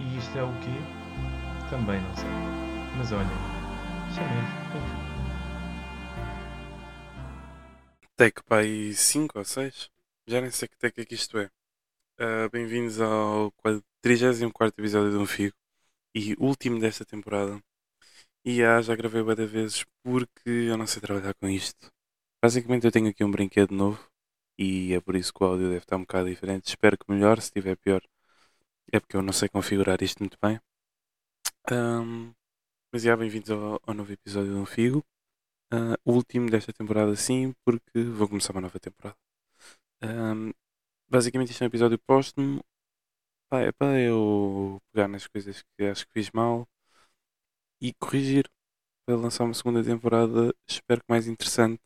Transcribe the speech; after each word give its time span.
E 0.00 0.16
isto 0.16 0.38
é 0.38 0.44
o 0.44 0.52
quê? 0.60 0.78
Também 1.70 2.00
não 2.00 2.14
sei. 2.14 2.30
Mas 2.96 3.10
olha, 3.10 3.26
chamei-lhe 4.14 4.46
Confio. 4.72 5.08
Take 8.16 8.42
pai 8.44 8.92
5 8.94 9.38
ou 9.40 9.44
6? 9.44 9.90
Já 10.28 10.40
nem 10.40 10.52
sei 10.52 10.68
que 10.68 10.78
take 10.78 11.00
é 11.00 11.04
que 11.04 11.16
isto 11.16 11.36
é. 11.38 11.50
Ah, 12.16 12.48
Bem-vindos 12.48 13.00
ao 13.00 13.52
34 14.00 14.80
episódio 14.80 15.10
de 15.10 15.16
Um 15.16 15.26
Figo 15.26 15.56
e 16.14 16.36
último 16.38 16.78
desta 16.78 17.04
temporada. 17.04 17.60
E 18.44 18.62
ah, 18.62 18.80
já 18.80 18.94
gravei 18.94 19.24
bué 19.24 19.34
vezes 19.34 19.84
porque 20.04 20.48
eu 20.48 20.76
não 20.76 20.86
sei 20.86 21.02
trabalhar 21.02 21.34
com 21.34 21.48
isto. 21.48 21.90
Basicamente 22.40 22.84
eu 22.86 22.92
tenho 22.92 23.08
aqui 23.08 23.24
um 23.24 23.30
brinquedo 23.32 23.72
novo 23.74 24.08
e 24.56 24.94
é 24.94 25.00
por 25.00 25.16
isso 25.16 25.34
que 25.34 25.42
o 25.42 25.46
áudio 25.46 25.66
deve 25.66 25.78
estar 25.78 25.96
um 25.96 26.02
bocado 26.02 26.28
diferente. 26.28 26.68
Espero 26.68 26.96
que 26.96 27.10
melhore, 27.10 27.40
se 27.40 27.48
estiver 27.48 27.76
pior 27.76 28.00
é 28.92 29.00
porque 29.00 29.16
eu 29.16 29.22
não 29.22 29.32
sei 29.32 29.48
configurar 29.48 30.02
isto 30.02 30.20
muito 30.20 30.36
bem. 30.42 30.60
Ahm, 31.70 32.32
mas 32.92 33.02
já, 33.02 33.16
bem-vindos 33.16 33.50
ao, 33.50 33.80
ao 33.86 33.94
novo 33.94 34.12
episódio 34.12 34.56
Um 34.56 34.66
Figo. 34.66 35.04
Ah, 35.72 35.96
o 36.04 36.12
último 36.14 36.50
desta 36.50 36.72
temporada 36.72 37.14
sim, 37.16 37.54
porque 37.64 38.02
vou 38.04 38.28
começar 38.28 38.52
uma 38.54 38.62
nova 38.62 38.80
temporada. 38.80 39.16
Ahm, 40.02 40.52
basicamente 41.10 41.52
isto 41.52 41.62
é 41.62 41.66
um 41.66 41.68
episódio 41.68 41.98
póstumo. 42.00 42.64
Pá, 43.50 43.60
é 43.62 43.72
para 43.72 44.00
eu 44.00 44.80
pegar 44.92 45.08
nas 45.08 45.26
coisas 45.26 45.62
que 45.76 45.84
acho 45.84 46.06
que 46.06 46.12
fiz 46.14 46.30
mal 46.32 46.68
e 47.80 47.92
corrigir 47.94 48.48
para 49.06 49.16
lançar 49.16 49.44
uma 49.44 49.54
segunda 49.54 49.82
temporada, 49.84 50.54
espero 50.68 51.00
que 51.00 51.06
mais 51.10 51.26
interessante. 51.28 51.80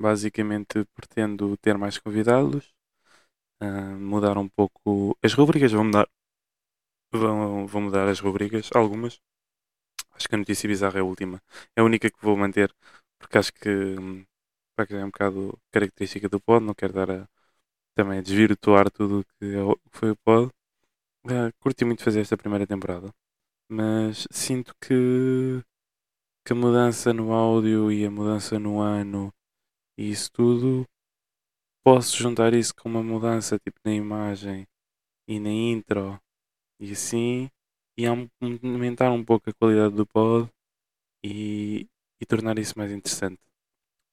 Basicamente 0.00 0.84
pretendo 0.96 1.56
ter 1.58 1.78
mais 1.78 1.96
convidados, 1.96 2.72
ah, 3.60 3.96
mudar 4.10 4.36
um 4.38 4.48
pouco 4.48 5.16
as 5.22 5.32
rubricas, 5.34 5.72
vão 5.72 5.84
mudar. 5.84 6.08
Vão, 7.12 7.66
vão 7.66 7.82
mudar 7.82 8.08
as 8.08 8.20
rubricas, 8.20 8.70
algumas. 8.74 9.20
Acho 10.14 10.28
que 10.28 10.34
a 10.34 10.38
notícia 10.38 10.68
bizarra 10.68 10.98
é 10.98 11.02
a 11.02 11.04
última. 11.04 11.42
É 11.76 11.80
a 11.80 11.84
única 11.84 12.10
que 12.10 12.22
vou 12.22 12.36
manter, 12.36 12.74
porque 13.18 13.38
acho 13.38 13.52
que, 13.54 13.68
hum, 13.70 14.24
pá, 14.76 14.86
que 14.86 14.94
é 14.94 15.04
um 15.04 15.10
bocado 15.10 15.58
característica 15.72 16.28
do 16.28 16.40
pod, 16.40 16.64
não 16.64 16.74
quero 16.74 16.92
dar 16.94 17.10
a, 17.10 17.28
também 17.94 18.18
a 18.20 18.22
desvirtuar 18.22 18.90
tudo 18.90 19.22
é 19.22 19.24
que 19.40 19.98
foi 19.98 20.12
o 20.12 20.16
pod. 20.16 20.52
Ah, 21.26 21.52
curti 21.60 21.84
muito 21.84 22.04
fazer 22.04 22.20
esta 22.20 22.36
primeira 22.36 22.66
temporada, 22.66 23.12
mas 23.68 24.26
sinto 24.32 24.74
que, 24.80 25.62
que 26.44 26.52
a 26.52 26.56
mudança 26.56 27.12
no 27.12 27.32
áudio 27.32 27.90
e 27.92 28.04
a 28.04 28.10
mudança 28.10 28.58
no 28.58 28.80
ano 28.80 29.32
e 29.98 30.10
isso 30.10 30.30
tudo, 30.32 30.86
posso 31.84 32.16
juntar 32.16 32.54
isso 32.54 32.74
com 32.74 32.88
uma 32.88 33.02
mudança 33.02 33.58
tipo 33.58 33.78
na 33.84 33.92
imagem 33.92 34.66
e 35.28 35.40
na 35.40 35.50
intro 35.50 36.20
e 36.80 36.92
assim, 36.92 37.50
e 37.98 38.06
aum- 38.06 38.28
aumentar 38.64 39.12
um 39.12 39.24
pouco 39.24 39.50
a 39.50 39.54
qualidade 39.54 39.94
do 39.96 40.06
pod 40.06 40.50
e, 41.24 41.88
e 42.20 42.26
tornar 42.26 42.58
isso 42.58 42.78
mais 42.78 42.92
interessante. 42.92 43.40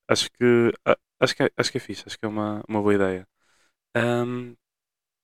Acho 0.09 0.29
que, 0.31 0.73
acho 1.21 1.35
que, 1.35 1.43
é, 1.43 1.51
acho 1.57 1.71
que 1.71 1.77
é 1.79 1.81
fixe, 1.81 2.03
acho 2.07 2.19
que 2.19 2.25
é 2.25 2.29
uma, 2.29 2.63
uma 2.69 2.81
boa 2.81 2.95
ideia. 2.95 3.27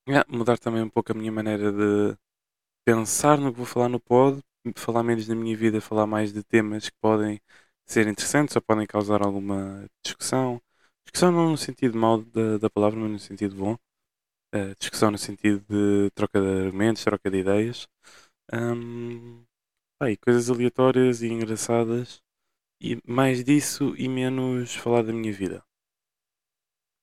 Yeah, 0.07 0.25
mudar 0.30 0.57
também 0.57 0.81
um 0.83 0.89
pouco 0.89 1.11
a 1.13 1.16
minha 1.16 1.31
maneira 1.31 1.72
de 1.72 2.17
pensar 2.85 3.38
no 3.39 3.52
que 3.52 3.57
vou 3.57 3.66
falar 3.67 3.89
no 3.89 4.00
pod, 4.00 4.41
falar 4.78 5.03
menos 5.03 5.28
da 5.28 5.35
minha 5.35 5.55
vida, 5.57 5.81
falar 5.81 6.07
mais 6.07 6.33
de 6.33 6.44
temas 6.44 6.89
que 6.89 6.97
podem 7.02 7.41
ser 7.85 8.07
interessantes 8.07 8.55
ou 8.55 8.61
podem 8.61 8.88
causar 8.88 9.23
alguma 9.23 9.88
discussão. 10.03 10.61
Discussão 11.14 11.31
não 11.31 11.52
no 11.52 11.58
sentido 11.58 11.97
mau 11.97 12.22
da, 12.23 12.58
da 12.58 12.69
palavra, 12.69 13.00
mas 13.00 13.11
no 13.11 13.19
sentido 13.19 13.56
bom. 13.56 13.73
Uh, 14.56 14.75
discussão 14.80 15.11
no 15.11 15.17
sentido 15.17 15.64
de 15.69 16.11
troca 16.11 16.42
de 16.42 16.47
argumentos, 16.67 17.03
troca 17.03 17.31
de 17.31 17.39
ideias. 17.39 17.88
Pá, 19.97 20.11
e 20.11 20.16
coisas 20.17 20.52
aleatórias 20.52 21.23
e 21.23 21.28
engraçadas. 21.30 22.22
E 22.81 23.00
mais 23.08 23.44
disso 23.44 23.95
e 23.97 24.09
menos 24.09 24.75
falar 24.75 25.03
da 25.03 25.13
minha 25.13 25.34
vida. 25.34 25.63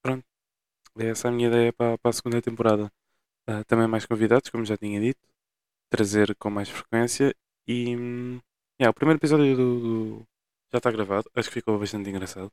Pronto, 0.02 0.24
é 1.00 1.08
essa 1.10 1.28
a 1.28 1.32
minha 1.32 1.48
ideia 1.48 1.72
para, 1.72 1.98
para 1.98 2.10
a 2.10 2.14
segunda 2.14 2.42
temporada. 2.42 2.92
Ah, 3.48 3.64
também 3.64 3.88
mais 3.88 4.06
convidados, 4.06 4.50
como 4.50 4.64
já 4.66 4.76
tinha 4.78 5.00
dito. 5.00 5.20
Trazer 5.90 6.34
com 6.36 6.50
mais 6.50 6.68
frequência. 6.70 7.34
E 7.66 7.96
hum, 7.96 8.40
yeah, 8.80 8.90
o 8.90 8.94
primeiro 8.94 9.18
episódio 9.20 9.56
do, 9.56 9.80
do- 10.20 10.28
já 10.72 10.78
está 10.78 10.90
gravado. 10.92 11.30
Acho 11.34 11.48
que 11.50 11.54
ficou 11.56 11.78
bastante 11.78 12.10
engraçado. 12.10 12.52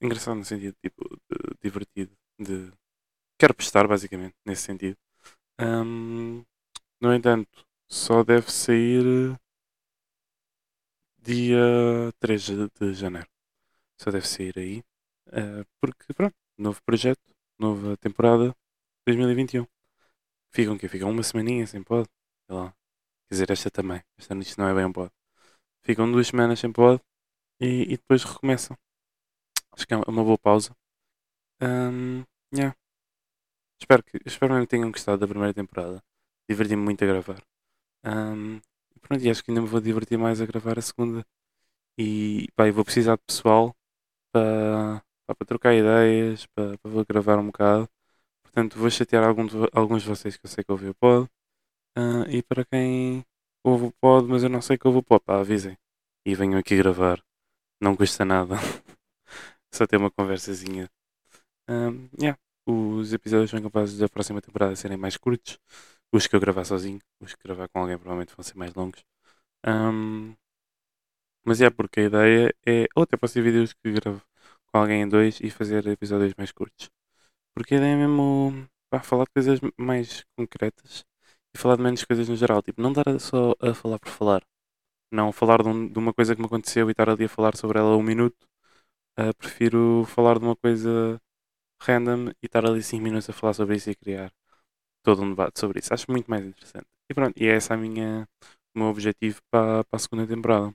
Engraçado 0.00 0.36
no 0.36 0.44
sentido 0.44 0.74
tipo 0.82 1.04
de- 1.30 1.56
divertido. 1.62 2.12
De 2.38 2.72
quero 3.38 3.54
prestar 3.54 3.88
basicamente 3.88 4.36
nesse 4.46 4.62
sentido. 4.64 4.98
Ahm, 5.58 6.44
no 7.00 7.14
entanto, 7.14 7.66
só 7.90 8.24
deve 8.24 8.50
sair 8.52 9.04
dia 11.18 12.12
3 12.20 12.42
de 12.46 12.94
janeiro. 12.94 13.28
Só 14.00 14.10
deve 14.10 14.26
sair 14.28 14.58
aí. 14.58 14.84
Ah, 15.32 15.64
porque 15.80 16.12
pronto, 16.14 16.36
novo 16.58 16.80
projeto, 16.84 17.22
nova 17.58 17.96
temporada 17.98 18.56
2021. 19.06 19.66
Ficam 20.54 20.78
que 20.78 20.88
Ficam 20.88 21.10
uma 21.10 21.22
semaninha 21.22 21.66
sem 21.68 21.82
pod. 21.82 22.08
Sei 22.48 22.56
lá. 22.56 22.72
Quer 23.28 23.34
dizer, 23.34 23.50
esta 23.52 23.70
também. 23.70 24.02
Esta 24.18 24.36
isto 24.38 24.60
não 24.60 24.68
é 24.68 24.74
bem 24.74 24.86
um 24.86 24.92
pod. 24.92 25.12
Ficam 25.84 26.10
duas 26.12 26.28
semanas 26.28 26.60
sem 26.60 26.72
pod 26.72 27.02
e, 27.60 27.84
e 27.84 27.98
depois 27.98 28.24
recomeçam. 28.24 28.76
Acho 29.72 29.86
que 29.86 29.94
é 29.94 29.96
uma 29.96 30.24
boa 30.24 30.38
pausa. 30.38 30.74
Ahm, 31.62 32.24
yeah. 32.54 32.74
Espero 33.80 34.02
que 34.02 34.18
espero 34.26 34.52
mesmo 34.52 34.66
que 34.66 34.70
tenham 34.76 34.90
gostado 34.90 35.18
da 35.18 35.28
primeira 35.28 35.54
temporada. 35.54 36.02
Diverti-me 36.48 36.82
muito 36.82 37.02
a 37.04 37.06
gravar. 37.06 37.42
Ahm, 38.04 38.60
pronto, 39.02 39.24
e 39.24 39.30
acho 39.30 39.44
que 39.44 39.50
ainda 39.50 39.62
me 39.62 39.68
vou 39.68 39.80
divertir 39.80 40.18
mais 40.18 40.40
a 40.40 40.46
gravar 40.46 40.78
a 40.78 40.82
segunda. 40.82 41.26
E 41.98 42.48
pá, 42.56 42.70
vou 42.72 42.84
precisar 42.84 43.16
de 43.16 43.22
pessoal 43.26 43.74
para, 44.32 45.02
para 45.26 45.46
trocar 45.46 45.74
ideias, 45.74 46.46
para, 46.48 46.78
para 46.78 46.90
vou 46.92 47.04
gravar 47.06 47.38
um 47.38 47.46
bocado. 47.48 47.88
Portanto, 48.44 48.78
vou 48.78 48.90
chatear 48.90 49.24
vo- 49.34 49.68
alguns 49.74 50.02
de 50.02 50.08
vocês 50.08 50.36
que 50.36 50.46
eu 50.46 50.50
sei 50.50 50.64
que 50.64 50.72
ouvem 50.72 50.90
o 50.90 50.94
pod. 50.94 51.28
Ah, 51.96 52.24
e 52.30 52.42
para 52.42 52.64
quem 52.64 53.24
ouve 53.64 53.86
o 53.86 53.92
pod, 54.00 54.28
mas 54.28 54.42
eu 54.44 54.50
não 54.50 54.62
sei 54.62 54.78
que 54.78 54.86
ouve 54.88 55.00
o 55.00 55.04
pod, 55.04 55.22
pá, 55.24 55.40
avisem. 55.40 55.76
E 56.26 56.34
venham 56.34 56.58
aqui 56.60 56.76
gravar. 56.76 57.22
Não 57.82 57.96
custa 57.96 58.24
nada. 58.24 58.56
Só 59.72 59.86
ter 59.86 59.96
uma 59.96 60.10
conversazinha. 60.10 60.90
Ahm, 61.68 62.08
yeah. 62.20 62.38
Os 62.66 63.12
episódios 63.12 63.50
são 63.50 63.62
capazes 63.62 63.98
da 63.98 64.08
próxima 64.08 64.40
temporada 64.42 64.76
serem 64.76 64.96
mais 64.98 65.16
curtos. 65.16 65.58
Os 66.12 66.26
que 66.26 66.36
eu 66.36 66.40
gravar 66.40 66.64
sozinho. 66.64 67.00
Os 67.20 67.34
que 67.34 67.44
gravar 67.44 67.68
com 67.68 67.80
alguém 67.80 67.98
provavelmente 67.98 68.34
vão 68.36 68.44
ser 68.44 68.56
mais 68.56 68.74
longos. 68.74 69.04
Ahm, 69.66 70.34
mas 71.44 71.60
é 71.60 71.70
porque 71.70 72.00
a 72.00 72.04
ideia 72.04 72.54
é. 72.66 72.86
Ou 72.94 73.02
até 73.04 73.16
posso 73.16 73.34
ter 73.34 73.42
vídeos 73.42 73.72
que 73.72 73.92
gravo 73.92 74.22
com 74.66 74.78
alguém 74.78 75.02
em 75.02 75.08
dois 75.08 75.40
e 75.40 75.50
fazer 75.50 75.86
episódios 75.86 76.34
mais 76.36 76.52
curtos. 76.52 76.90
Porque 77.54 77.74
a 77.74 77.78
ideia 77.78 77.94
é 77.94 77.96
mesmo 77.96 78.68
pá, 78.90 79.00
falar 79.02 79.24
de 79.24 79.32
coisas 79.32 79.60
mais 79.78 80.24
concretas 80.36 81.04
e 81.54 81.58
falar 81.58 81.76
de 81.76 81.82
menos 81.84 82.04
coisas 82.04 82.28
no 82.28 82.36
geral. 82.36 82.62
Tipo, 82.62 82.82
não 82.82 82.92
estar 82.92 83.20
só 83.20 83.54
a 83.60 83.74
falar 83.74 83.98
por 84.00 84.10
falar. 84.10 84.44
Não 85.12 85.32
falar 85.32 85.62
de, 85.62 85.68
um- 85.70 85.88
de 85.88 85.98
uma 85.98 86.14
coisa 86.14 86.34
que 86.36 86.42
me 86.42 86.46
aconteceu 86.48 86.88
e 86.88 86.92
estar 86.92 87.10
ali 87.10 87.26
a 87.26 87.30
falar 87.30 87.56
sobre 87.56 87.78
ela 87.78 87.96
um 87.96 88.04
minuto. 88.04 88.48
Ah, 89.16 89.34
prefiro 89.34 90.04
falar 90.06 90.38
de 90.38 90.44
uma 90.44 90.56
coisa 90.56 91.20
random 91.82 92.30
e 92.42 92.46
estar 92.46 92.64
ali 92.66 92.82
5 92.82 93.02
minutos 93.02 93.28
a 93.30 93.32
falar 93.32 93.54
sobre 93.54 93.76
isso 93.76 93.90
e 93.90 93.94
criar 93.94 94.32
todo 95.04 95.22
um 95.22 95.30
debate 95.30 95.60
sobre 95.60 95.80
isso. 95.80 95.92
Acho 95.94 96.10
muito 96.10 96.30
mais 96.30 96.44
interessante. 96.44 96.86
E 97.10 97.14
pronto, 97.14 97.36
e 97.42 97.46
é 97.48 97.56
esse 97.56 97.72
a 97.72 97.76
minha, 97.76 98.28
o 98.74 98.78
meu 98.80 98.88
objetivo 98.88 99.40
para, 99.50 99.84
para 99.84 99.96
a 99.96 100.00
segunda 100.00 100.26
temporada. 100.26 100.74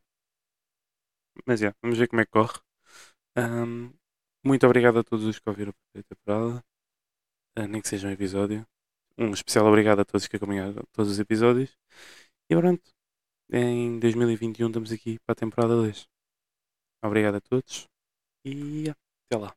Mas 1.46 1.62
é, 1.62 1.74
vamos 1.82 1.98
ver 1.98 2.08
como 2.08 2.22
é 2.22 2.26
que 2.26 2.32
corre. 2.32 2.60
Ahm, 3.38 3.94
muito 4.46 4.66
obrigado 4.66 5.00
a 5.00 5.04
todos 5.04 5.26
os 5.26 5.40
que 5.40 5.50
ouviram 5.50 5.72
a 5.72 5.74
primeira 5.74 6.08
temporada, 6.10 6.64
ah, 7.58 7.68
nem 7.68 7.82
que 7.82 7.88
seja 7.90 8.08
um 8.08 8.12
episódio. 8.12 8.66
Um 9.18 9.32
especial 9.32 9.68
obrigado 9.68 10.02
a 10.02 10.06
todos 10.06 10.28
que 10.28 10.38
acompanharam 10.38 10.84
todos 10.94 11.12
os 11.12 11.20
episódios. 11.20 11.78
E 12.50 12.56
pronto, 12.58 12.84
em 13.52 14.00
2021 14.00 14.68
estamos 14.68 14.92
aqui 14.92 15.20
para 15.26 15.34
a 15.34 15.36
temporada 15.36 15.76
2. 15.76 16.08
Obrigado 17.04 17.36
a 17.38 17.42
todos 17.42 17.88
e 18.46 18.90
até 18.90 19.38
lá. 19.38 19.56